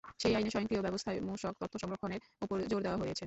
সেই 0.21 0.33
আইনে 0.37 0.49
স্বয়ংক্রিয় 0.53 0.81
ব্যবস্থায় 0.81 1.19
মূসক 1.27 1.53
তথ্য 1.61 1.73
সংরক্ষণের 1.81 2.21
ওপর 2.43 2.57
জোর 2.71 2.81
দেওয়া 2.85 2.99
হয়েছে। 3.01 3.19